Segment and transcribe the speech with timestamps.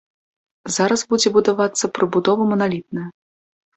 [0.77, 3.07] Зараз будзе будавацца прыбудова маналітная.